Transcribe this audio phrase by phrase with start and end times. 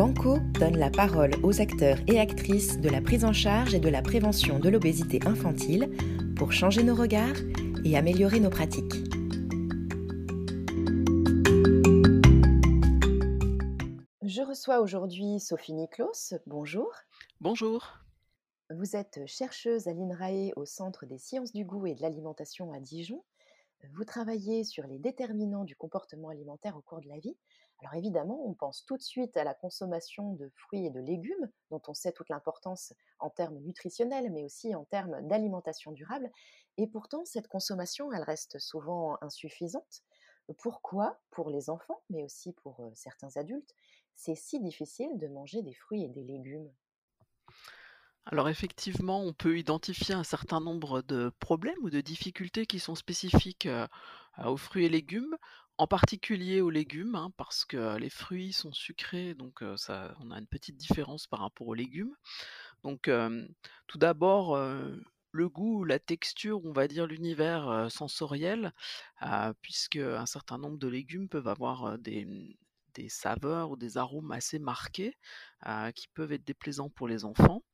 [0.00, 3.90] Banco donne la parole aux acteurs et actrices de la prise en charge et de
[3.90, 5.90] la prévention de l'obésité infantile
[6.36, 7.36] pour changer nos regards
[7.84, 8.94] et améliorer nos pratiques.
[14.22, 16.32] Je reçois aujourd'hui Sophie Niklos.
[16.46, 16.90] Bonjour.
[17.42, 17.98] Bonjour.
[18.70, 22.80] Vous êtes chercheuse à l'INRAE au Centre des sciences du goût et de l'alimentation à
[22.80, 23.22] Dijon.
[23.88, 27.36] Vous travaillez sur les déterminants du comportement alimentaire au cours de la vie.
[27.80, 31.50] Alors évidemment, on pense tout de suite à la consommation de fruits et de légumes,
[31.70, 36.30] dont on sait toute l'importance en termes nutritionnels, mais aussi en termes d'alimentation durable.
[36.76, 40.02] Et pourtant, cette consommation, elle reste souvent insuffisante.
[40.58, 43.74] Pourquoi, pour les enfants, mais aussi pour certains adultes,
[44.14, 46.70] c'est si difficile de manger des fruits et des légumes
[48.30, 52.94] alors effectivement, on peut identifier un certain nombre de problèmes ou de difficultés qui sont
[52.94, 53.68] spécifiques
[54.44, 55.36] aux fruits et légumes,
[55.78, 60.46] en particulier aux légumes, hein, parce que les fruits sont sucrés, donc on a une
[60.46, 62.14] petite différence par rapport aux légumes.
[62.84, 63.10] Donc
[63.88, 64.56] tout d'abord,
[65.32, 68.72] le goût, la texture, on va dire l'univers sensoriel,
[69.60, 72.28] puisque un certain nombre de légumes peuvent avoir des,
[72.94, 75.16] des saveurs ou des arômes assez marqués,
[75.96, 77.64] qui peuvent être déplaisants pour les enfants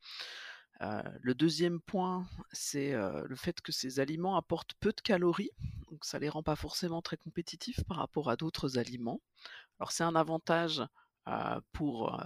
[0.80, 5.50] le deuxième point, c'est le fait que ces aliments apportent peu de calories,
[5.90, 9.20] donc ça les rend pas forcément très compétitifs par rapport à d'autres aliments.
[9.78, 10.82] Alors c'est un avantage
[11.72, 12.20] pour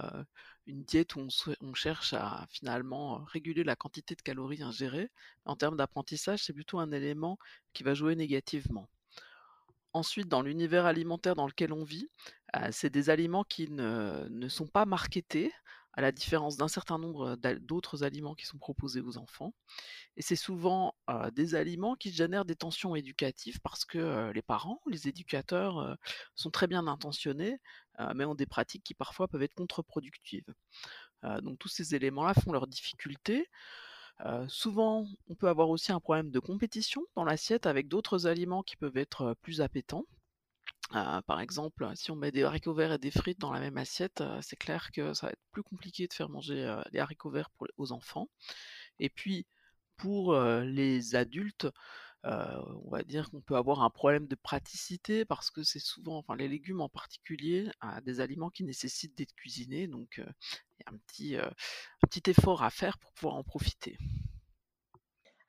[0.67, 1.27] une diète où
[1.61, 5.09] on, cherche à finalement réguler la quantité de calories ingérées.
[5.45, 7.37] En termes d'apprentissage, c'est plutôt un élément
[7.73, 8.87] qui va jouer négativement.
[9.93, 12.09] Ensuite, dans l'univers alimentaire dans lequel on vit,
[12.71, 15.51] c'est des aliments qui ne, ne sont pas marketés,
[15.93, 19.53] à la différence d'un certain nombre d'autres aliments qui sont proposés aux enfants.
[20.17, 20.95] Et c'est souvent
[21.33, 25.97] des aliments qui génèrent des tensions éducatives parce que les parents, les éducateurs
[26.35, 27.59] sont très bien intentionnés,
[28.15, 30.53] mais ont des pratiques qui parfois peuvent être contre-productives.
[31.41, 33.49] donc tous ces éléments-là font leurs difficultés.
[34.47, 38.77] souvent, on peut avoir aussi un problème de compétition dans l'assiette avec d'autres aliments qui
[38.77, 40.05] peuvent être plus appétants
[40.91, 44.23] par exemple, si on met des haricots verts et des frites dans la même assiette,
[44.41, 47.91] c'est clair que ça va être plus compliqué de faire manger les haricots verts aux
[47.91, 48.27] enfants.
[48.99, 49.45] Et puis,
[49.97, 51.67] pour les adultes,
[52.23, 56.35] on va dire qu'on peut avoir un problème de praticité parce que c'est souvent, enfin
[56.35, 57.71] les légumes en particulier,
[58.03, 60.21] des aliments qui nécessitent d'être cuisinés, donc
[61.19, 63.97] il y a un petit effort à faire pour pouvoir en profiter.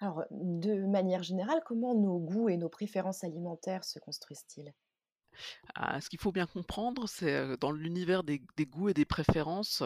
[0.00, 4.75] Alors, de manière générale, comment nos goûts et nos préférences alimentaires se construisent-ils?
[5.75, 9.82] Ah, ce qu'il faut bien comprendre, c'est dans l'univers des, goûts et des préférences,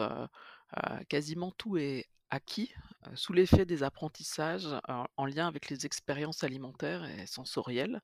[1.09, 2.73] quasiment tout est acquis
[3.15, 4.67] sous l'effet des apprentissages
[5.15, 8.01] en lien avec les expériences alimentaires et sensorielles,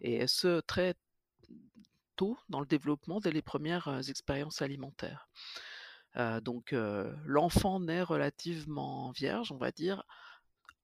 [0.00, 0.94] et ce très
[2.16, 5.28] tôt dans le développement dès les premières expériences alimentaires.
[6.42, 6.74] donc
[7.24, 10.04] l'enfant naît relativement vierge, on va dire,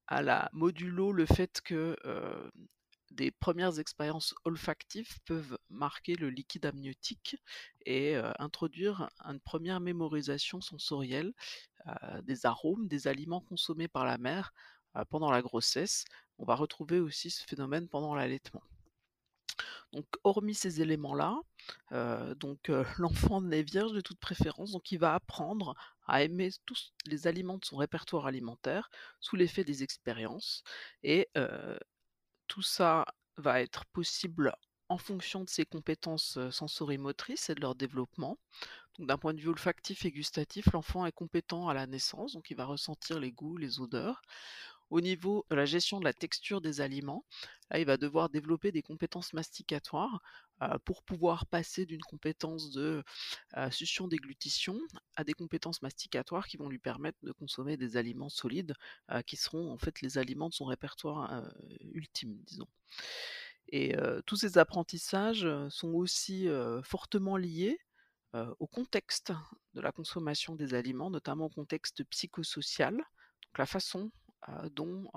[0.07, 1.97] à la modulo le fait que
[3.11, 7.37] des premières expériences olfactives peuvent marquer le liquide amniotique
[7.87, 11.33] et introduire une première mémorisation sensorielle
[12.23, 14.53] des arômes des aliments consommés par la mère
[15.11, 16.05] pendant la grossesse.
[16.39, 18.63] On va retrouver aussi ce phénomène pendant l'allaitement.
[19.93, 21.41] Donc, hormis ces éléments-là,
[22.37, 25.75] donc l'enfant naît vierge de toute préférence, donc il va apprendre
[26.07, 28.91] à aimer tous les aliments de son répertoire alimentaire
[29.21, 30.63] sous l'effet des expériences
[31.03, 31.29] et
[32.49, 33.05] tout ça
[33.37, 34.53] va être possible
[34.89, 38.39] en fonction de ses compétences sensorimotrices et de leur développement.
[38.99, 42.57] d'un point de vue olfactif et gustatif, l'enfant est compétent à la naissance, donc il
[42.57, 44.23] va ressentir les goûts, les odeurs.
[44.91, 47.25] Au niveau de la gestion de la texture des aliments,
[47.71, 50.21] là, il va devoir développer des compétences masticatoires
[50.85, 53.03] pour pouvoir passer d'une compétence de
[53.71, 54.79] succion-déglutition
[55.17, 58.75] à des compétences masticatoires qui vont lui permettre de consommer des aliments solides
[59.27, 61.45] qui seront en fait les aliments de son répertoire
[61.93, 62.69] ultime, disons.
[63.71, 63.95] Et
[64.27, 66.49] tous ces apprentissages sont aussi
[66.83, 67.79] fortement liés
[68.35, 69.33] au contexte
[69.75, 73.01] de la consommation des aliments, notamment au contexte psychosocial,
[73.57, 74.11] la façon
[74.73, 75.11] dont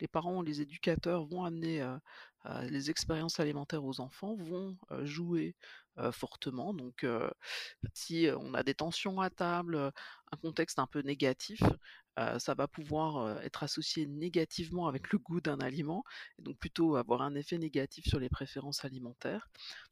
[0.00, 1.86] les parents les éducateurs vont amener
[2.68, 5.54] les expériences alimentaires aux enfants, vont jouer
[6.12, 6.72] fortement.
[6.72, 7.04] Donc,
[7.94, 9.92] si on a des tensions à table,
[10.32, 11.62] un contexte un peu négatif,
[12.38, 16.04] ça va pouvoir être associé négativement avec le goût d'un aliment,
[16.38, 19.48] et donc plutôt avoir un effet négatif sur les préférences alimentaires.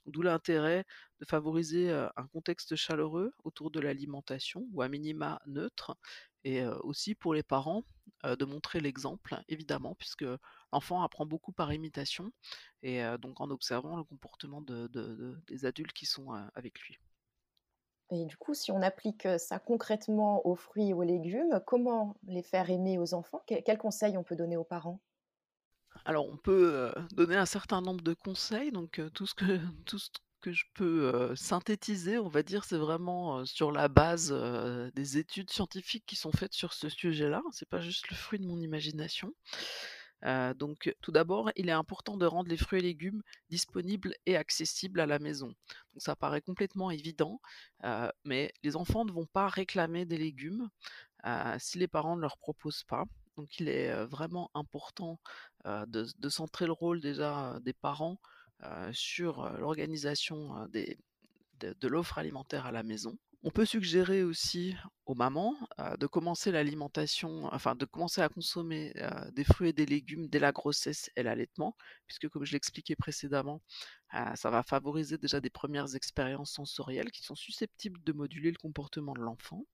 [0.06, 0.84] D'où l'intérêt
[1.20, 5.96] de favoriser un contexte chaleureux autour de l'alimentation, ou à minima neutre,
[6.44, 7.82] et aussi pour les parents
[8.24, 10.24] de montrer l'exemple, évidemment, puisque
[10.72, 12.30] l'enfant apprend beaucoup par imitation,
[12.82, 16.98] et donc en observant le comportement des adultes qui sont avec lui.
[18.10, 22.42] Et du coup, si on applique, ça concrètement aux fruits et aux légumes, comment les
[22.42, 23.42] faire aimer aux enfants?
[23.46, 25.00] Quels conseils on peut donner aux parents?
[26.04, 29.44] Alors on peut, donner un certain nombre de conseils, donc tout ce que
[29.86, 34.32] tout ce que je peux, synthétiser, on va dire, c'est vraiment, sur la base,
[34.94, 37.42] des études scientifiques qui sont faites sur ce sujet-là.
[37.52, 39.32] C'est pas juste le fruit de mon imagination.
[40.56, 45.00] Donc tout d'abord, il est important de rendre les fruits et légumes disponibles et accessibles
[45.00, 45.48] à la maison.
[45.48, 47.40] Donc ça paraît complètement évident,
[48.24, 50.68] mais les enfants ne vont pas réclamer des légumes,
[51.58, 53.04] si les parents ne leur proposent pas.
[53.36, 55.20] Donc il est, vraiment important,
[55.64, 58.18] de centrer le rôle déjà, des parents,
[58.92, 60.98] sur, heu, l'organisation, des
[61.60, 63.18] de l'offre alimentaire à la maison.
[63.42, 64.76] On peut suggérer aussi
[65.06, 65.56] aux mamans,
[65.98, 68.92] de commencer l'alimentation enfin de commencer à consommer,
[69.32, 71.76] des fruits et des légumes dès la grossesse et l'allaitement,
[72.06, 73.60] puisque comme je l'expliquais précédemment,
[74.12, 79.14] ça va favoriser déjà des premières expériences sensorielles qui sont susceptibles de moduler le comportement
[79.14, 79.64] de l'enfant.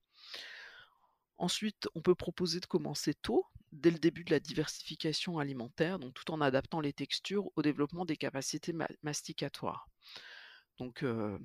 [1.39, 6.15] Ensuite, on peut proposer de commencer tôt, dès le début de la diversification alimentaire, donc
[6.15, 9.89] tout en adaptant les textures au développement des capacités ma masticatoires.
[10.79, 11.39] Donc, heu,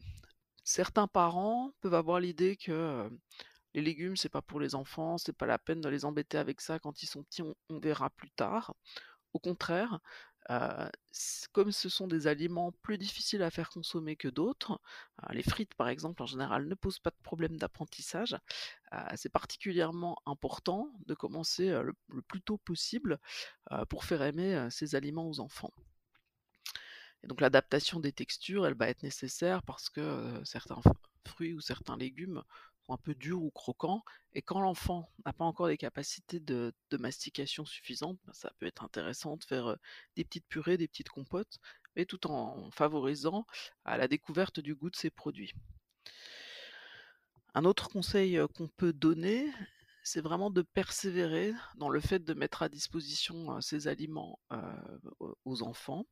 [0.64, 3.20] certains parents peuvent avoir l'idée que, heu,
[3.76, 6.62] les légumes, c'est pas pour les enfants, c'est pas la peine de les embêter avec
[6.62, 8.76] ça quand ils sont petits, on verra plus tard.
[9.34, 10.00] Au contraire,
[10.52, 14.82] heu, c comme ce sont des aliments plus difficiles à faire consommer que d'autres,
[15.32, 18.38] les frites par exemple en général ne posent pas de problème d'apprentissage,
[19.16, 21.70] c'est particulièrement important de commencer,
[22.08, 23.20] le plus tôt possible,
[23.90, 25.74] pour faire aimer, ces aliments aux enfants.
[27.24, 30.80] Et donc l'adaptation des textures, elle va être nécessaire parce que, certains
[31.28, 32.42] fruits ou certains légumes
[32.86, 34.04] sont un peu durs ou croquants
[34.34, 38.84] et quand l'enfant n'a pas encore les capacités de mastication suffisantes, bah, ça peut être
[38.84, 39.76] intéressant de faire,
[40.16, 41.60] des petites purées, des petites compotes,
[41.96, 43.46] mais tout en favorisant
[43.86, 45.54] la découverte du goût de ces produits.
[47.56, 49.51] Un autre conseil, qu'on peut donner,
[50.04, 54.40] c'est vraiment de persévérer dans le fait de mettre à disposition, ces aliments,
[55.46, 56.06] aux enfants.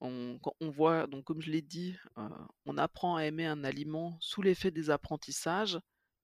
[0.00, 1.96] On voit donc comme je l'ai dit,
[2.66, 5.78] on apprend à aimer un aliment sous l'effet des apprentissages,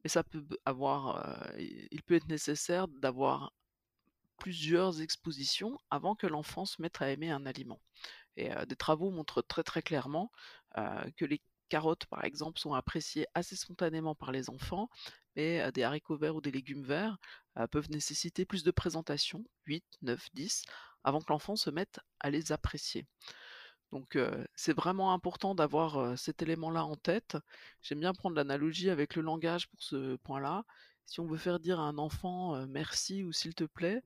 [0.04, 3.52] mais ça peut avoir, il peut être nécessaire d'avoir
[4.38, 7.80] plusieurs expositions avant que l'enfant se mette à aimer un aliment.
[8.36, 10.30] Et des travaux montrent très, très clairement,
[10.74, 14.88] que les carottes, par exemple, sont appréciées assez spontanément par les enfants,
[15.34, 17.18] mais des haricots verts ou des légumes verts,
[17.70, 20.64] peuvent nécessiter plus de présentation, 8-9-10,
[21.04, 23.06] avant que l'enfant se mette à les apprécier.
[23.92, 24.18] Donc
[24.54, 27.36] c'est vraiment important d'avoir, cet élément-là en tête.
[27.82, 30.64] J'aime bien prendre l'analogie avec le langage pour ce point-là.
[31.04, 34.02] Si on veut faire dire à un enfant, «Merci» ou «S'il te plaît»,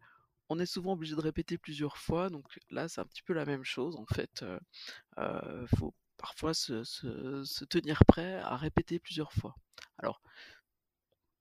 [0.52, 3.44] on est souvent obligé de répéter plusieurs fois, donc là, c'est un petit peu la
[3.44, 4.44] même chose en fait,
[6.20, 9.54] parfois se tenir prêt à répéter plusieurs fois.
[9.98, 10.20] Alors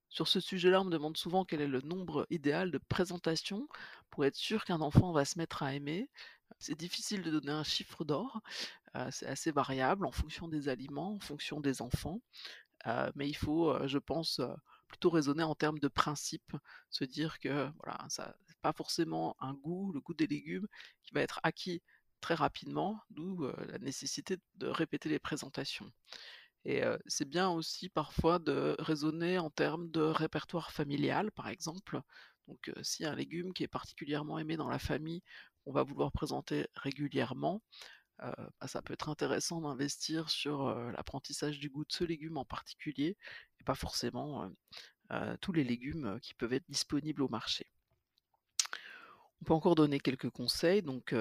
[0.10, 3.68] sur ce sujet-là, on me demande souvent quel est le nombre idéal de présentations
[4.10, 6.10] pour être sûr qu'un enfant va se mettre à aimer.
[6.58, 8.42] C'est difficile de donner un chiffre d'or,
[8.98, 12.22] heu, c'est assez variable en fonction des aliments, en fonction des enfants,
[12.88, 14.42] heu, mais il faut, heu, je pense,
[14.88, 16.54] plutôt raisonner en termes de principe.
[16.92, 20.68] Se dire que voilà, ça c'est pas forcément un goût, le goût des légumes
[21.04, 21.82] qui va être acquis
[22.22, 25.92] très rapidement, d'où, la nécessité de répéter les présentations.
[26.66, 32.02] Et c'est bien aussi parfois de raisonner en termes de répertoire familial, par exemple.
[32.48, 35.22] Donc a un légume qui est particulièrement aimé dans la famille,
[35.66, 37.62] on va vouloir présenter régulièrement,
[38.20, 43.18] bah, ça peut être intéressant d'investir sur, l'apprentissage du goût de ce légume en particulier
[43.60, 44.52] et pas forcément,
[45.42, 47.72] tous les légumes, qui peuvent être disponibles au marché.
[49.42, 51.16] On peut encore donner quelques conseils, donc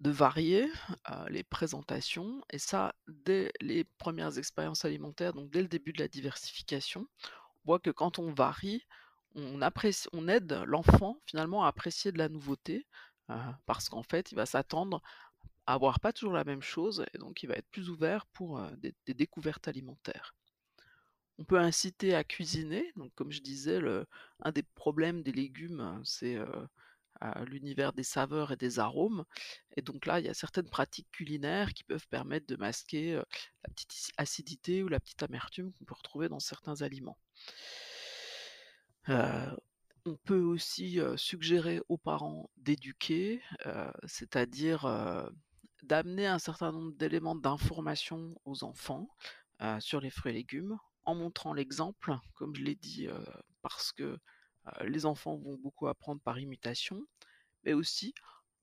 [0.00, 0.70] de varier,
[1.28, 6.08] les présentations et ça dès les premières expériences alimentaires, donc dès le début de la
[6.08, 7.08] diversification.
[7.64, 8.86] On voit que quand on varie,
[9.34, 12.86] on apprécie on aide l'enfant finalement à apprécier de la nouveauté,
[13.64, 15.02] parce qu'en fait, il va s'attendre
[15.66, 18.60] à avoir pas toujours la même chose et donc il va être plus ouvert pour,
[18.80, 20.34] des découvertes alimentaires.
[21.38, 23.80] On peut inciter à cuisiner, donc comme je disais,
[24.40, 26.38] un des problèmes des légumes, c'est,
[27.46, 29.24] l'univers des saveurs et des arômes
[29.76, 33.70] et donc là, il y a certaines pratiques culinaires qui peuvent permettre de masquer, la
[33.74, 37.18] petite acidité ou la petite amertume qu'on peut retrouver dans certains aliments.
[39.08, 43.42] On peut aussi, suggérer aux parents d'éduquer,
[44.06, 45.30] c'est-à-dire,
[45.82, 49.08] d'amener un certain nombre d'éléments d'information aux enfants,
[49.80, 53.08] sur les fruits et légumes, en montrant l'exemple, comme je l'ai dit,
[53.62, 54.18] parce que,
[54.84, 57.02] les enfants vont beaucoup apprendre par imitation,
[57.64, 58.14] mais aussi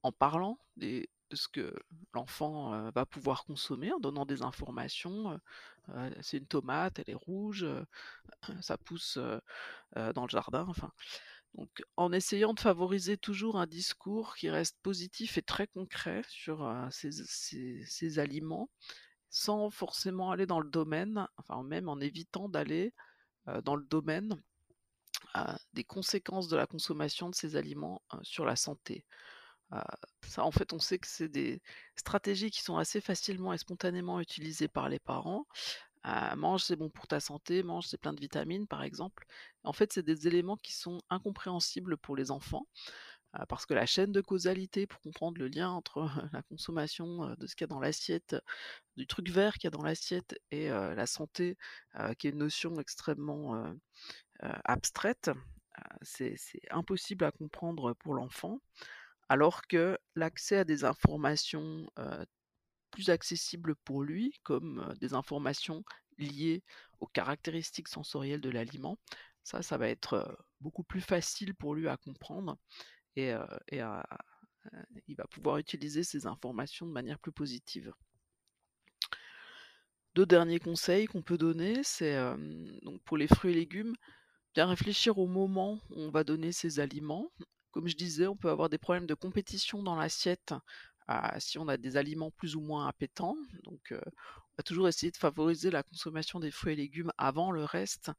[0.04, 1.74] en parlant de ce que
[2.14, 5.40] l'enfant, va pouvoir consommer en donnant des informations,
[6.22, 7.66] c'est une tomate, elle est rouge,
[8.62, 9.18] ça pousse,
[9.96, 10.68] dans le jardin,
[11.98, 17.12] en essayant de favoriser toujours un discours qui reste positif et très concret sur, ces
[17.86, 18.70] ces aliments,
[19.30, 22.94] sans forcément aller dans le domaine, enfin même en évitant d'aller,
[23.64, 24.42] dans le domaine,
[25.74, 29.06] des conséquences de la consommation de ces aliments, sur la santé.
[30.38, 31.62] En fait, on sait que c'est des
[31.96, 35.48] stratégies qui sont assez facilement et spontanément utilisées par les parents.
[36.36, 39.26] Mange, c'est bon pour ta santé, mange, c'est plein de vitamines, par exemple.
[39.64, 42.68] En fait, c'est des éléments qui sont incompréhensibles pour les enfants,
[43.50, 47.56] parce que la chaîne de causalité pour comprendre le lien entre la consommation, de ce
[47.56, 48.36] qu'il y a dans l'assiette,
[48.96, 51.58] du truc vert qu'il y a dans l'assiette et la santé,
[52.20, 53.74] qui est une notion extrêmement,
[54.44, 55.36] heu heu, abstraite, heu,
[56.04, 56.36] c'est
[56.72, 58.60] impossible à comprendre pour l'enfant.
[59.30, 62.26] Alors que l'accès à des informations, heu,
[62.92, 65.84] plus accessibles pour lui, comme, des informations
[66.20, 66.64] liées
[67.02, 69.00] aux caractéristiques sensorielles de l'aliment,
[69.44, 72.58] ça, va être, beaucoup plus facile pour lui à comprendre
[73.18, 73.34] et
[75.08, 77.94] il va pouvoir utiliser ces informations de manière plus positive.
[80.16, 82.16] 2 derniers conseils qu'on peut donner, c'est,
[82.84, 83.96] donc pour les fruits et légumes,
[84.54, 87.32] bien réfléchir au moment où on va donner ces aliments.
[87.72, 90.54] Comme je disais, on peut avoir des problèmes de compétition dans l'assiette,
[91.40, 93.36] si on a des aliments plus ou moins appétants.
[93.64, 97.52] Donc, heu, on va toujours essayer de favoriser la consommation des fruits et légumes avant
[97.52, 98.12] le reste,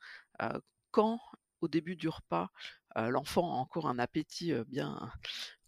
[0.42, 0.60] heu,
[0.90, 1.20] quand,
[1.60, 2.50] au début du repas,
[2.98, 4.98] heu, l'enfant a encore un appétit, bien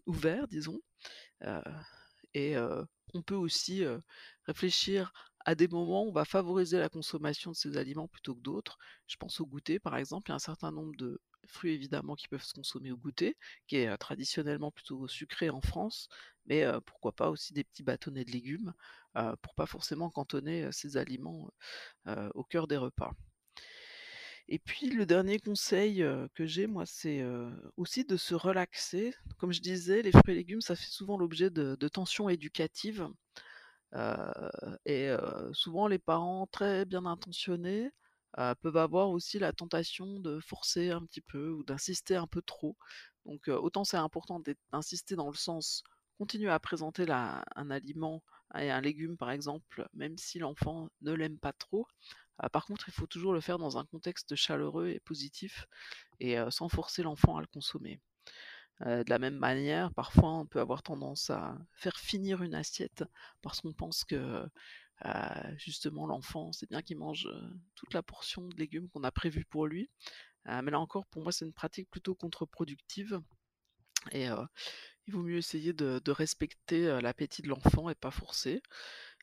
[0.07, 0.81] ouvert, disons.
[2.35, 2.57] Et
[3.15, 3.85] on peut aussi,
[4.45, 5.13] réfléchir
[5.47, 8.79] à des moments on va favoriser la consommation de ces aliments plutôt que d'autres.
[9.07, 12.17] Je pense au goûter, par exemple, il y a un certain nombre de fruits évidemment
[12.17, 13.37] qui peuvent se consommer au goûter,
[13.69, 16.09] qui est, traditionnellement plutôt sucré en France,
[16.47, 18.75] mais pourquoi pas aussi des petits bâtonnets de légumes,
[19.17, 21.49] heu, pour pas forcément cantonner, ces aliments,
[22.35, 23.13] au cœur des repas.
[24.49, 27.25] Et puis le dernier conseil, que j'ai moi, c'est,
[27.77, 29.15] aussi de se relaxer.
[29.39, 33.09] Comme je disais, les fruits et légumes, ça fait souvent l'objet de tensions éducatives,
[34.85, 37.91] et heu, souvent les parents très bien intentionnés,
[38.61, 42.77] peuvent avoir aussi la tentation de forcer un petit peu ou d'insister un peu trop.
[43.25, 44.41] Donc autant c'est important
[44.73, 45.83] d'insister dans le sens,
[46.19, 48.23] continuer à présenter un aliment
[48.59, 51.87] et un légume par exemple, même si l'enfant ne l'aime pas trop.
[52.53, 55.67] Par contre, il faut toujours le faire dans un contexte chaleureux et positif
[56.21, 58.01] et sans forcer l'enfant à le consommer.
[58.85, 63.05] Heu, de la même manière, parfois, on peut avoir tendance à faire finir une assiette
[63.43, 64.17] parce qu'on pense que,
[65.07, 65.11] heu,
[65.59, 67.43] justement l'enfant, c'est bien qu'il mange, heu,
[67.75, 69.91] toute la portion de légumes qu'on a prévue pour lui.
[70.47, 73.21] Mais là encore, pour moi, c'est une pratique plutôt contre-productive
[74.13, 74.27] et
[75.07, 78.63] il vaut mieux essayer de respecter, l'appétit de l'enfant et pas forcer.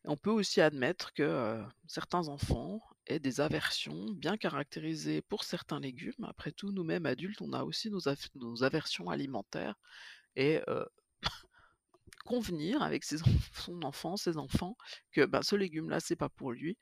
[0.05, 6.25] On peut aussi admettre que, certains enfants aient des aversions bien caractérisées pour certains légumes.
[6.27, 9.75] Après tout, nous-mêmes adultes, on a aussi nos aversions alimentaires
[10.35, 10.61] et
[12.25, 14.77] convenir avec son enfant, ses enfants
[15.11, 16.77] que, ben, ce légume-là, c'est pas pour lui.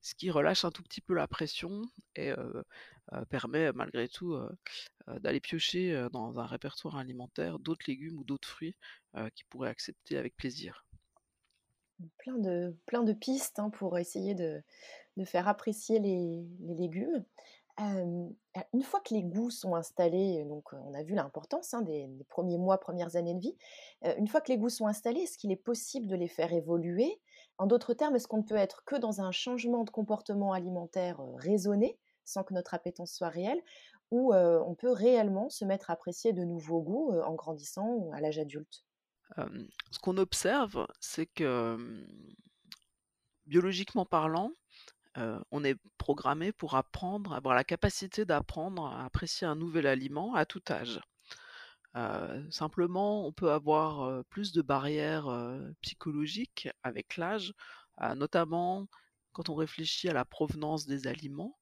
[0.00, 1.82] Ce qui relâche un tout petit peu la pression
[2.16, 2.32] et
[3.30, 4.36] permet malgré tout,
[5.06, 8.76] d'aller piocher, dans un répertoire alimentaire d'autres légumes ou d'autres fruits,
[9.34, 10.87] qu'il pourrait accepter avec plaisir.
[12.18, 14.62] Plein de plein de pistes, hein, pour essayer de
[15.16, 17.24] de faire apprécier les légumes.
[17.78, 22.58] Une fois que les goûts sont installés, donc, on a vu l'importance, hein, des 1
[22.58, 23.56] mois, premières années de vie.
[24.18, 27.20] Une fois que les goûts sont installés, est-ce qu'il est possible de les faire évoluer?
[27.58, 31.20] En d'autres termes, est-ce qu'on ne peut être que dans un changement de comportement alimentaire,
[31.36, 33.62] raisonné, sans que notre appétence soit réelle?
[34.12, 38.38] Ou, on peut réellement se mettre à apprécier de nouveaux goûts, en grandissant à l'âge
[38.40, 38.84] adulte?
[39.36, 42.06] Ce qu'on observe, c'est que,
[43.46, 44.52] biologiquement parlant,
[45.50, 50.46] on est programmé pour apprendre, avoir la capacité d'apprendre à apprécier un nouvel aliment à
[50.46, 51.00] tout âge.
[52.50, 55.28] Simplement, on peut avoir, plus de barrières,
[55.82, 57.52] psychologiques avec l'âge,
[58.16, 58.86] notamment
[59.32, 61.57] quand on réfléchit à la provenance des aliments.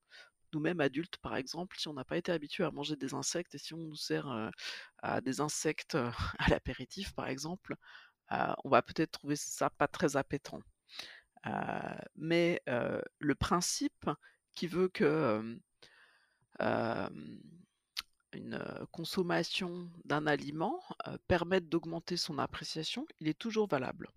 [0.57, 3.59] Nous-mêmes adultes, par exemple, si on n'a pas été habitués à manger des insectes et
[3.59, 4.51] si on nous sert,
[5.03, 5.97] à des insectes,
[6.39, 7.77] à l'apéritif, par exemple,
[8.31, 10.61] on va peut-être trouver ça pas très appétant.
[12.17, 14.09] Mais le principe
[14.55, 15.59] qui veut que,
[18.33, 20.83] une, consommation d'un aliment,
[21.29, 24.09] permette d'augmenter son appréciation, il est toujours valable.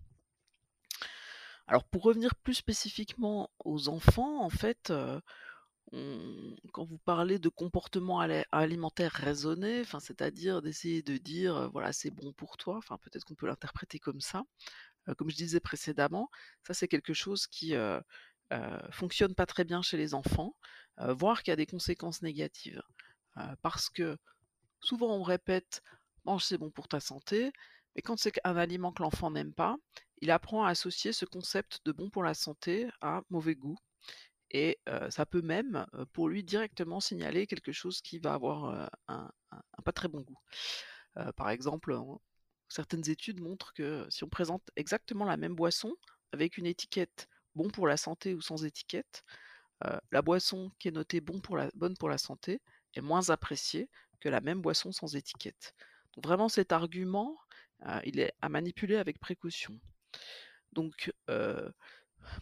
[1.66, 4.90] Alors pour revenir plus spécifiquement aux enfants, en fait,
[5.92, 8.20] On quand vous parlez de comportement
[8.52, 13.34] alimentaire raisonné, enfin, c'est-à-dire d'essayer de dire, voilà, c'est bon pour toi, enfin, peut-être qu'on
[13.34, 14.44] peut l'interpréter comme ça.
[15.18, 16.30] Comme je disais précédemment,
[16.62, 17.74] ça c'est quelque chose qui,
[18.90, 20.54] fonctionne pas très bien chez les enfants,
[20.98, 22.82] voire qui a des conséquences négatives.
[23.62, 24.18] Parce que
[24.80, 25.82] souvent on répète:
[26.24, 27.52] «Mange, c'est bon pour ta santé»,
[27.96, 29.76] mais quand c'est un aliment que l'enfant n'aime pas,
[30.20, 33.78] il apprend à associer ce concept de bon pour la santé à mauvais goût
[34.50, 34.78] et
[35.10, 39.92] ça peut même, pour lui directement signaler quelque chose qui va avoir, un un pas
[39.92, 40.38] très bon goût.
[41.36, 42.20] Par exemple, on
[42.68, 45.92] certaines études montrent que si on présente exactement la même boisson
[46.32, 49.24] avec une étiquette «bon pour la santé» ou sans étiquette,
[50.12, 52.60] la boisson qui est notée bon pour la bonne pour la santé
[52.94, 53.88] est moins appréciée
[54.20, 55.74] que la même boisson sans étiquette.
[56.14, 57.36] Donc vraiment cet argument,
[58.04, 59.80] il est à manipuler avec précaution.
[60.72, 61.12] Donc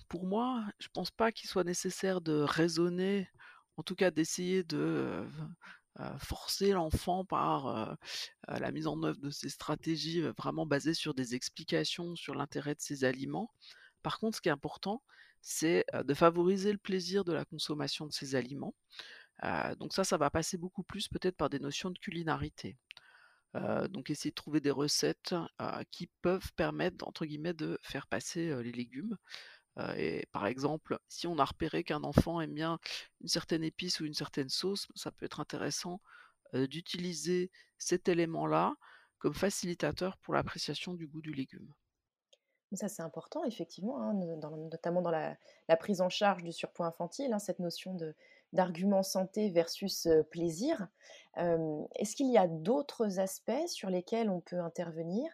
[0.08, 3.28] pour moi, je pense pas qu'il soit nécessaire de raisonner,
[3.76, 5.26] en tout cas d'essayer de,
[6.18, 7.96] forcer l'enfant par,
[8.46, 12.80] la mise en œuvre de ces stratégies, vraiment basées sur des explications sur l'intérêt de
[12.80, 13.52] ces aliments.
[14.02, 15.02] Par contre, ce qui est important,
[15.40, 18.74] c'est, de favoriser le plaisir de la consommation de ces aliments.
[19.78, 22.76] Donc ça, ça va passer beaucoup plus peut-être par des notions de culinarité.
[23.54, 25.34] Donc essayer de trouver des recettes,
[25.90, 29.16] qui peuvent permettre, entre guillemets, de faire passer, les légumes.
[29.78, 32.78] Heu et par exemple, si on a repéré qu'un enfant aime bien
[33.20, 36.00] une certaine épice ou une certaine sauce, ça peut être intéressant,
[36.54, 38.76] heu, d'utiliser cet élément-là
[39.18, 41.74] comme facilitateur pour l'appréciation du goût du légume.
[42.74, 47.38] Ça, c'est important effectivement, hein, notamment dans la prise en charge du surpoids infantile, hein,
[47.38, 47.96] cette notion
[48.52, 50.88] d'argument santé versus, heu, plaisir.
[51.36, 55.30] Est-ce qu'il y a d'autres aspects sur lesquels on peut intervenir,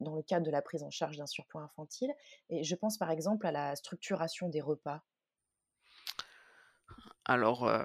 [0.00, 2.12] dans le cadre de la prise en charge d'un surpoids infantile?
[2.50, 5.02] Et je pense par exemple à la structuration des repas.
[7.24, 7.82] Alors, heu,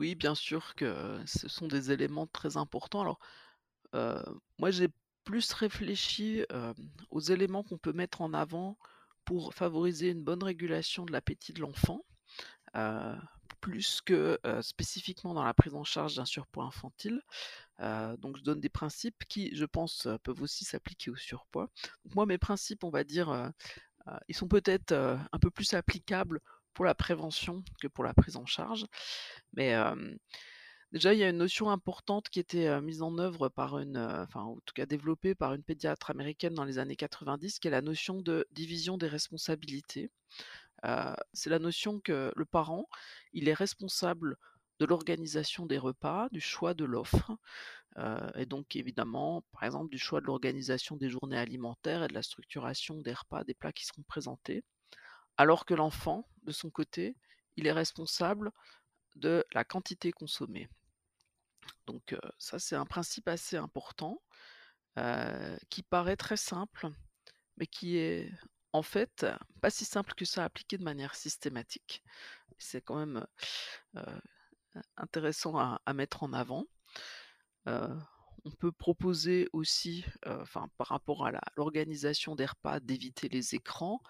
[0.00, 3.02] oui, bien sûr que ce sont des éléments très importants.
[3.02, 3.18] Alors,
[3.94, 4.22] heu,
[4.58, 4.88] moi j'ai
[5.24, 6.44] plus réfléchi,
[7.10, 8.78] aux éléments qu'on peut mettre en avant
[9.24, 12.04] pour favoriser une bonne régulation de l'appétit de l'enfant.
[13.60, 17.20] Plus que, spécifiquement dans la prise en charge d'un surpoids infantile.
[17.78, 21.68] Donc je donne des principes qui, je pense, peuvent aussi s'appliquer au surpoids.
[22.04, 23.52] Donc moi, mes principes, on va dire,
[24.28, 26.40] ils sont peut-être, un peu plus applicables
[26.74, 28.86] pour la prévention que pour la prise en charge.
[29.54, 29.74] Mais,
[30.92, 33.98] déjà, il y a une notion importante qui était, heu, mise en œuvre par une,
[33.98, 37.70] enfin, en tout cas développée par une pédiatre américaine dans les années 90, qui est
[37.70, 40.10] la notion de division des responsabilités.
[41.32, 42.88] C'est la notion que le parent,
[43.32, 44.36] il est responsable
[44.78, 47.36] de l'organisation des repas, du choix de l'offre,
[47.98, 52.14] heu et donc évidemment, par exemple, du choix de l'organisation des journées alimentaires et de
[52.14, 54.64] la structuration des repas, des plats qui seront présentés.
[55.38, 57.16] Alors que l'enfant, de son côté,
[57.56, 58.52] il est responsable
[59.16, 60.68] de la quantité consommée.
[61.86, 64.20] Donc heu, ça, c'est un principe assez important,
[64.98, 66.88] heu, qui paraît très simple,
[67.58, 68.32] mais qui est,
[68.72, 69.26] en fait,
[69.60, 72.02] pas si simple que ça à appliquer de manière systématique.
[72.58, 73.26] C'est quand même,
[74.96, 76.66] intéressant à mettre en avant.
[77.66, 84.00] On peut proposer aussi, enfin, par rapport à l'organisation des repas, d'éviter les écrans.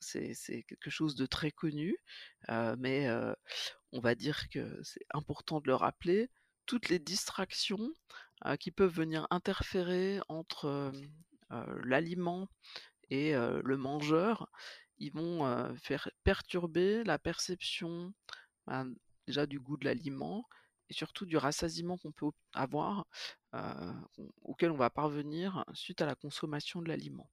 [0.00, 1.96] C'est quelque chose de très connu,
[2.48, 3.08] mais
[3.92, 6.30] on va dire que c'est important de le rappeler.
[6.66, 7.92] Toutes les distractions,
[8.60, 10.92] qui peuvent venir interférer entre,
[11.82, 12.48] l'aliment
[13.10, 14.50] et le mangeur,
[14.98, 18.12] ils vont, faire perturber la perception,
[18.66, 18.94] ben,
[19.26, 20.46] déjà du goût de l'aliment
[20.90, 23.06] et surtout du rassasiement qu'on peut avoir,
[24.42, 27.30] auquel on va parvenir suite à la consommation de l'aliment.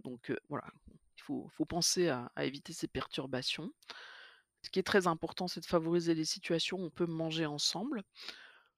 [0.00, 0.70] Donc voilà,
[1.16, 3.72] il faut penser à éviter ces perturbations.
[4.62, 8.02] Ce qui est très important, c'est de favoriser les situations où on peut manger ensemble.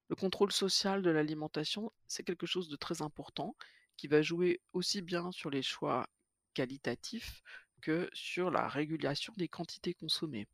[0.09, 3.57] Le contrôle social de l'alimentation, c'est quelque chose de très important
[4.01, 6.09] qui va jouer aussi bien sur les choix
[6.55, 7.43] qualitatifs
[7.83, 10.49] que sur la régulation des quantités consommées.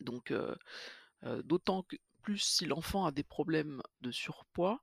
[0.00, 0.34] Donc,
[1.22, 4.82] d'autant que plus si l'enfant a des problèmes de surpoids,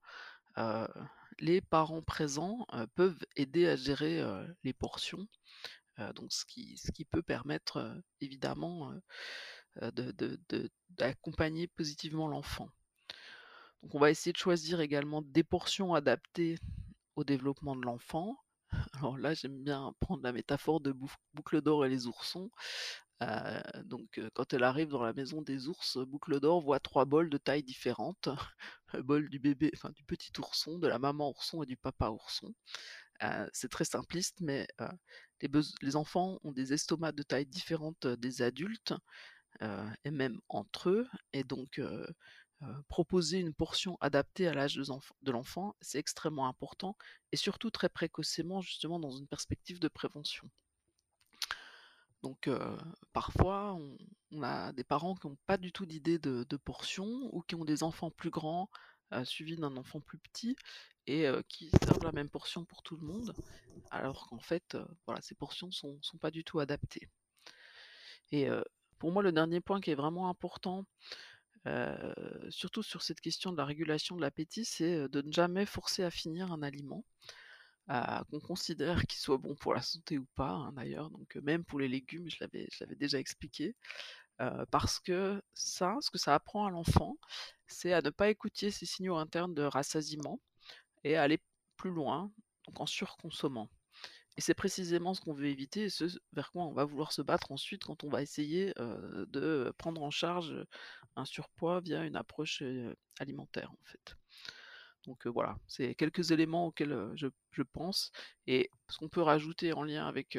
[1.39, 4.23] les parents présents, peuvent aider à gérer,
[4.63, 5.27] les portions,
[6.15, 8.93] donc ce qui ce qui peut permettre, évidemment,
[9.81, 10.39] heu, de
[10.91, 12.69] d'accompagner positivement l'enfant.
[13.83, 16.57] Donc on va essayer de choisir également des portions adaptées
[17.17, 18.37] au développement de l'enfant.
[18.93, 20.93] Alors là, j'aime bien prendre la métaphore de
[21.33, 22.51] Boucle d'or et les oursons.
[23.23, 23.27] Heu,
[23.85, 27.29] donc heu, quand elle arrive dans la maison des ours, Boucle d'or voit 3 bols
[27.29, 28.29] de tailles différentes.
[28.93, 32.09] Le bol du bébé, enfin du petit ourson, de la maman ourson et du papa
[32.09, 32.53] ourson.
[33.53, 34.67] C'est très simpliste, mais
[35.41, 35.49] les
[35.81, 38.93] les enfants ont des estomacs de tailles différentes, heu, des adultes.
[40.05, 41.79] et même entre eux et donc
[42.87, 46.95] proposer une portion adaptée à l'âge de enf de l'enfant, c'est extrêmement important
[47.31, 50.49] et surtout très précocement justement dans une perspective de prévention.
[52.23, 52.77] Donc heu,
[53.13, 53.77] parfois
[54.31, 57.55] on a des parents qui ont pas du tout d'idée de de portion ou qui
[57.55, 58.69] ont des enfants plus grands,
[59.13, 60.55] heu, suivis d'un enfant plus petit
[61.05, 63.33] et qui servent la même portion pour tout le monde,
[63.91, 67.07] alors qu'en fait, voilà, ces portions sont sont pas du tout adaptées.
[68.31, 68.47] Et
[68.99, 70.85] pour moi, le dernier point qui est vraiment important,
[72.49, 76.11] surtout sur cette question de la régulation de l'appétit, c'est, de ne jamais forcer à
[76.11, 77.03] finir un aliment,
[77.87, 81.79] qu'on considère qu'il soit bon pour la santé ou pas, hein, d'ailleurs, donc même pour
[81.79, 83.75] les légumes, je l'avais déjà expliqué.
[84.71, 87.17] Parce que ça, ce que ça apprend à l'enfant,
[87.67, 90.39] c'est à ne pas écouter ses signaux internes de rassasiement
[91.03, 91.41] et à aller
[91.75, 92.31] plus loin,
[92.65, 93.69] donc en surconsommant.
[94.37, 97.21] Et c'est précisément ce qu'on veut éviter et ce vers quoi on va vouloir se
[97.23, 100.55] battre ensuite quand on va essayer, de prendre en charge,
[101.15, 102.63] un surpoids via une approche,
[103.19, 104.15] alimentaire, en fait.
[105.05, 108.11] Donc voilà, c'est quelques éléments auxquels, je je pense
[108.45, 110.37] et ce qu'on peut rajouter en lien avec,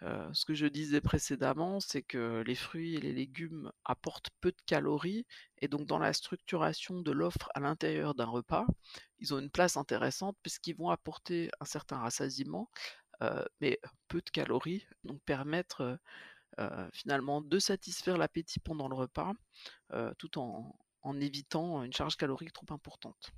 [0.00, 4.62] ce que je disais précédemment, c'est que les fruits et les légumes apportent peu de
[4.64, 5.26] calories
[5.58, 8.64] et donc dans la structuration de l'offre à l'intérieur d'un repas,
[9.18, 12.70] ils ont une place intéressante puisqu'ils vont apporter un certain rassasiement,
[13.60, 15.98] mais peu de calories, donc permettre, heu
[16.60, 19.34] heu, finalement de satisfaire l'appétit pendant le repas,
[20.18, 23.32] tout en évitant une charge calorique trop importante.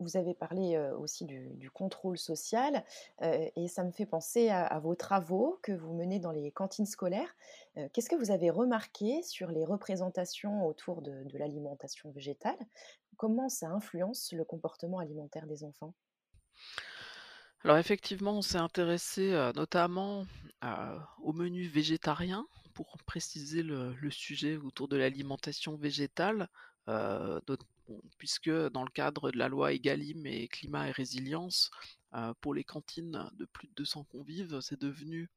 [0.00, 2.84] Vous avez parlé, aussi du contrôle social,
[3.22, 7.34] et ça me fait penser à vos travaux que vous menez dans les cantines scolaires.
[7.94, 12.58] Qu'est-ce que vous avez remarqué sur les représentations autour de l'alimentation végétale?
[13.16, 15.94] Comment ça influence le comportement alimentaire des enfants?
[17.64, 20.26] Alors effectivement, on s'est intéressé, notamment,
[21.22, 26.48] au menu végétarien pour préciser le sujet autour de l'alimentation végétale,
[28.16, 31.70] puisque dans le cadre de la loi Egalim et Climat et résilience,
[32.40, 35.28] pour les cantines de plus de 200 convives, c'est devenu,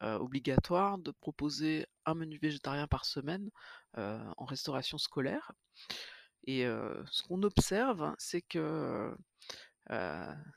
[0.00, 3.50] obligatoire de proposer un menu végétarien par semaine,
[3.94, 5.52] en restauration scolaire.
[6.46, 9.14] Et ce qu'on observe, c'est que,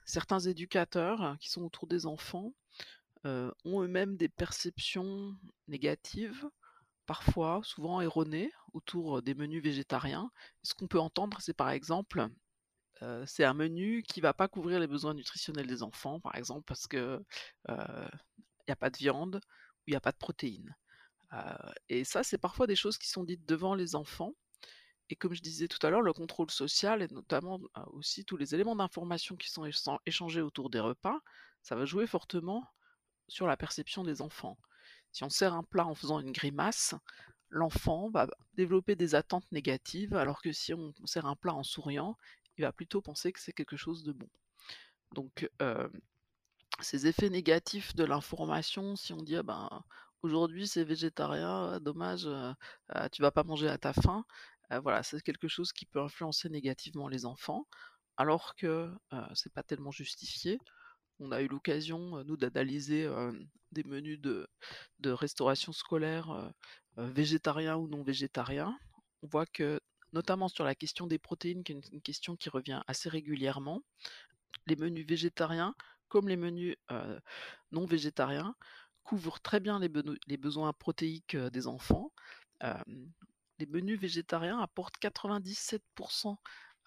[0.05, 2.53] certains éducateurs qui sont autour des enfants,
[3.25, 5.35] heu, ont eux-mêmes des perceptions
[5.67, 6.49] négatives,
[7.05, 10.31] parfois, souvent erronées, autour des menus végétariens.
[10.63, 12.27] Ce qu'on peut entendre, c'est par exemple,
[13.25, 16.87] c'est un menu qui va pas couvrir les besoins nutritionnels des enfants, par exemple, parce
[16.87, 17.23] que,
[17.69, 17.77] heu,
[18.67, 20.75] il y a pas de viande ou il y a pas de protéines.
[21.89, 24.33] Et ça, c'est parfois des choses qui sont dites devant les enfants
[25.09, 28.37] et comme je disais tout à l'heure, le contrôle social et notamment, heu, aussi tous
[28.37, 31.19] les éléments d'information qui sont échan échangés autour des repas,
[31.63, 32.65] ça va jouer fortement
[33.27, 34.57] sur la perception des enfants.
[35.11, 36.95] Si on sert un plat en faisant une grimace,
[37.49, 42.17] l'enfant va développer des attentes négatives, alors que si on sert un plat en souriant,
[42.57, 44.29] il va plutôt penser que c'est quelque chose de bon.
[45.13, 45.49] Donc,
[46.81, 49.69] ces effets négatifs de l'information, si on dit: «Ah ben,
[50.21, 52.53] aujourd'hui c'est végétarien, dommage, heu
[52.95, 54.25] heu, tu vas pas manger à ta faim»,
[54.81, 57.67] voilà, c'est quelque chose qui peut influencer négativement les enfants,
[58.17, 60.59] alors que, heu, c'est pas tellement justifié.
[61.19, 63.09] On a eu l'occasion, heu, nous d'analyser,
[63.71, 64.47] des menus de
[65.11, 66.31] restauration scolaire,
[66.97, 68.77] heu, végétariens ou non végétariens.
[69.23, 69.79] On voit que,
[70.13, 73.81] notamment sur la question des protéines, qui est une question qui revient assez régulièrement,
[74.67, 75.75] les menus végétariens,
[76.09, 76.75] comme les menus,
[77.71, 78.55] non végétariens,
[79.03, 82.11] couvrent très bien les besoins protéiques, des enfants.
[83.59, 86.39] Les menus végétariens apportent 97%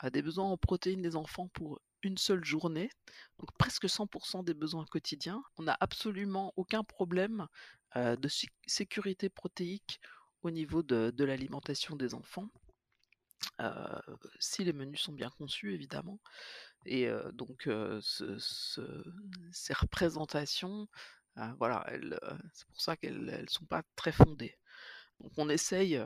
[0.04, 2.90] heu, des besoins en protéines des enfants pour une seule journée,
[3.38, 5.42] donc presque 100% des besoins quotidiens.
[5.58, 7.46] On n'a absolument aucun problème,
[7.96, 10.00] heu, de séc sécurité protéique
[10.42, 12.48] au niveau de l'alimentation des enfants,
[13.60, 14.02] heu,
[14.40, 16.20] si les menus sont bien conçus évidemment.
[16.86, 17.68] Et heu, donc
[19.52, 20.88] ces représentations,
[21.58, 21.86] voilà,
[22.54, 24.56] c'est pour ça qu'elles elles sont pas très fondées.
[25.20, 26.00] Donc on essaye,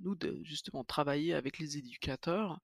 [0.00, 2.60] nous de justement travailler avec les éducateurs,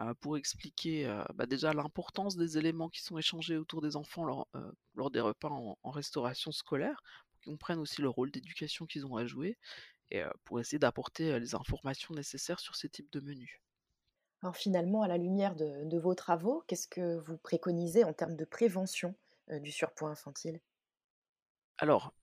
[0.00, 4.24] heu, pour expliquer, heu, bah, déjà l'importance des éléments qui sont échangés autour des enfants
[4.24, 4.48] lors,
[4.94, 9.06] lors des repas en en restauration scolaire, pour qu'ils comprennent aussi le rôle d'éducation qu'ils
[9.06, 9.58] ont à jouer
[10.10, 13.60] et pour essayer d'apporter, les informations nécessaires sur ces types de menus.
[14.40, 18.36] Alors finalement, à la lumière de de vos travaux, qu'est-ce que vous préconisez en termes
[18.36, 19.16] de prévention,
[19.48, 20.60] du surpoids infantile?
[21.78, 22.14] Alors,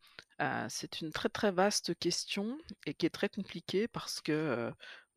[0.41, 4.71] heu, c'est une très, très vaste question et qui est très compliquée parce que,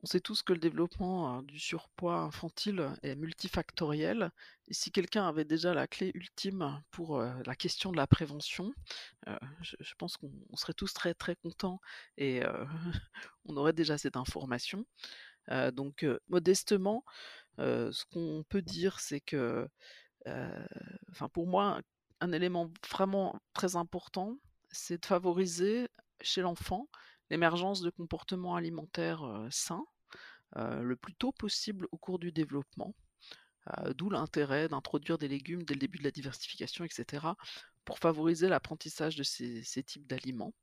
[0.05, 4.33] On sait tous que le développement du surpoids infantile est multifactoriel.
[4.67, 8.75] Et si quelqu'un avait déjà la clé ultime pour la question de la prévention,
[9.29, 11.81] euh, je, pense qu'on serait tous très très contents
[12.17, 12.43] et
[13.47, 14.85] on aurait déjà cette information.
[15.73, 17.05] donc modestement,
[17.59, 19.69] ce qu'on peut dire, c'est que,
[21.11, 21.81] enfin pour moi,
[22.21, 24.39] un élément vraiment très important,
[24.73, 25.89] c'est de favoriser
[26.21, 26.89] chez l'enfant
[27.31, 29.85] l'émergence de comportements alimentaires sains
[30.57, 32.95] le plus tôt possible au cours du développement.
[33.95, 37.27] D'où l'intérêt d'introduire des légumes dès le début de la diversification, etc.,
[37.85, 40.55] pour favoriser l'apprentissage de ces, types d'aliments.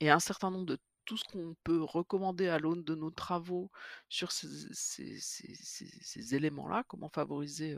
[0.00, 3.70] Et un certain nombre de tout ce qu'on peut recommander à l'aune de nos travaux
[4.08, 4.74] sur ces,
[6.34, 7.76] éléments-là, comment favoriser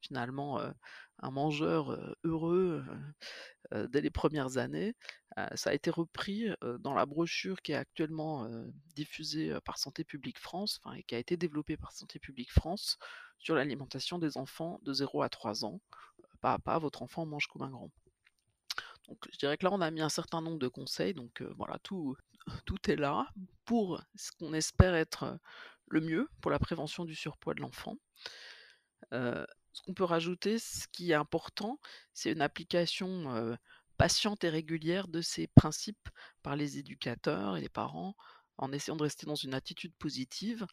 [0.00, 0.60] finalement
[1.20, 2.84] un mangeur heureux
[3.72, 4.94] dès les premières années,
[5.54, 6.48] ça a été repris
[6.80, 8.48] dans la brochure qui est actuellement
[8.94, 12.98] diffusée par Santé publique France, et qui a été développée par Santé publique France
[13.38, 15.80] sur l'alimentation des enfants de 0 à 3 ans.
[16.40, 17.90] Pas à pas, votre enfant mange comme un grand.
[19.08, 21.14] Donc je dirais que là, on a mis un certain nombre de conseils.
[21.14, 22.16] Donc voilà, tout,
[22.66, 23.28] tout est là
[23.64, 25.38] pour ce qu'on espère être
[25.88, 27.96] le mieux pour la prévention du surpoids de l'enfant.
[29.12, 31.80] ce qu'on peut rajouter, ce qui est important,
[32.12, 33.56] c'est une application
[33.96, 36.08] patiente et régulière de ces principes
[36.42, 38.14] par les éducateurs et les parents
[38.58, 40.66] en essayant de rester dans une attitude positive,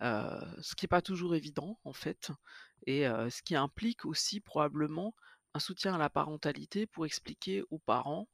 [0.00, 2.30] ce qui n'est pas toujours évident en fait,
[2.86, 5.14] et ce qui implique aussi probablement
[5.54, 8.28] un soutien à la parentalité pour expliquer aux parents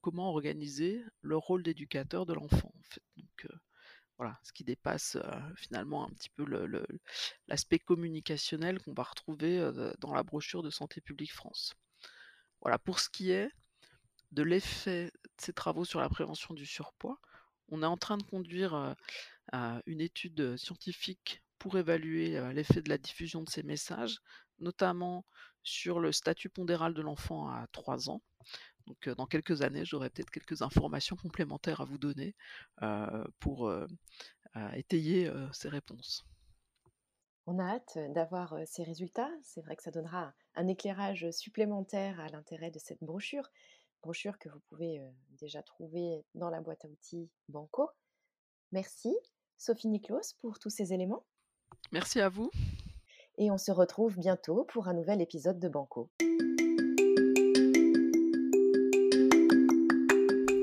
[0.00, 2.72] comment organiser le rôle d'éducateur de l'enfant.
[3.16, 3.46] Donc,
[4.16, 5.18] voilà, ce qui dépasse
[5.56, 6.46] finalement un petit peu
[7.46, 11.74] l'aspect communicationnel qu'on va retrouver dans la brochure de Santé publique France.
[12.62, 13.50] Voilà, pour ce qui est
[14.32, 17.20] de l'effet de ces travaux sur la prévention du surpoids,
[17.68, 18.96] on est en train de conduire
[19.52, 24.20] une étude scientifique pour évaluer l'effet de la diffusion de ces messages,
[24.58, 25.24] notamment
[25.62, 28.22] sur le statut pondéral de l'enfant à 3 ans.
[28.86, 32.34] Donc dans quelques années, j'aurai peut-être quelques informations complémentaires à vous donner
[33.40, 33.72] pour
[34.74, 36.24] étayer ces réponses.
[37.46, 39.30] On a hâte d'avoir ces résultats.
[39.42, 43.50] C'est vrai que ça donnera un éclairage supplémentaire à l'intérêt de cette brochure,
[44.02, 47.88] brochure que vous pouvez déjà trouver dans la boîte à outils Banco.
[48.72, 49.16] Merci
[49.58, 51.24] Sophie Niklos pour tous ces éléments.
[51.92, 52.50] Merci à vous.
[53.38, 56.08] Et on se retrouve bientôt pour un nouvel épisode de Banco.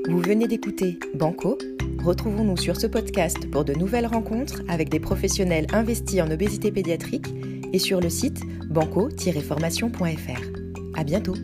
[0.10, 1.58] Vous venez d'écouter Banco.
[2.04, 7.28] Retrouvons-nous sur ce podcast pour de nouvelles rencontres avec des professionnels investis en obésité pédiatrique
[7.72, 10.42] et sur le site banco-formation.fr.
[10.96, 11.36] À bientôt.